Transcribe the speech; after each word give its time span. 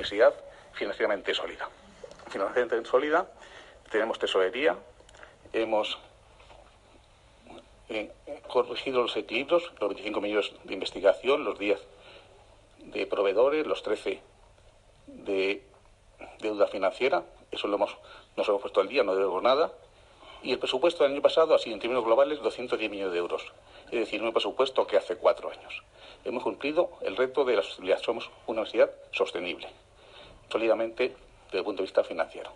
universidad 0.00 0.34
financieramente 0.72 1.34
sólida. 1.34 1.68
Financieramente 2.30 2.88
sólida, 2.88 3.30
tenemos 3.90 4.18
tesorería, 4.18 4.76
hemos 5.52 5.98
eh, 7.90 8.10
corregido 8.48 9.02
los 9.02 9.16
equilibrios, 9.16 9.70
los 9.78 9.90
25 9.90 10.20
millones 10.20 10.52
de 10.64 10.74
investigación, 10.74 11.44
los 11.44 11.58
10 11.58 11.78
de 12.78 13.06
proveedores, 13.06 13.66
los 13.66 13.82
13 13.82 14.22
de 15.06 15.62
deuda 16.40 16.66
financiera, 16.68 17.24
eso 17.50 17.68
lo 17.68 17.76
hemos, 17.76 17.96
nos 18.36 18.48
hemos 18.48 18.62
puesto 18.62 18.80
al 18.80 18.88
día, 18.88 19.02
no 19.02 19.14
debemos 19.14 19.42
nada. 19.42 19.72
Y 20.42 20.52
el 20.52 20.58
presupuesto 20.58 21.04
del 21.04 21.12
año 21.12 21.20
pasado 21.20 21.54
ha 21.54 21.58
sido, 21.58 21.74
en 21.74 21.80
términos 21.80 22.04
globales, 22.04 22.40
210 22.40 22.90
millones 22.90 23.12
de 23.12 23.18
euros. 23.18 23.52
Es 23.90 24.00
decir, 24.00 24.22
un 24.22 24.32
presupuesto 24.32 24.86
que 24.86 24.96
hace 24.96 25.16
cuatro 25.16 25.50
años. 25.50 25.82
Hemos 26.24 26.42
cumplido 26.42 26.92
el 27.02 27.16
reto 27.16 27.44
de 27.44 27.56
la 27.56 27.62
sostenibilidad. 27.62 28.00
Somos 28.00 28.30
una 28.46 28.62
universidad 28.62 28.90
sostenible, 29.12 29.68
sólidamente 30.50 31.14
desde 31.46 31.58
el 31.58 31.64
punto 31.64 31.82
de 31.82 31.86
vista 31.86 32.04
financiero. 32.04 32.48